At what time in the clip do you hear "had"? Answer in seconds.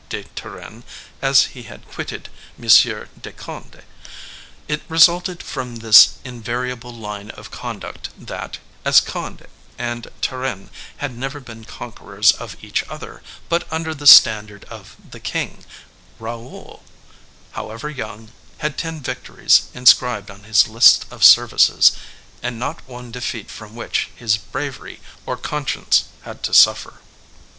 1.61-1.87, 10.97-11.15, 18.57-18.79, 26.23-26.41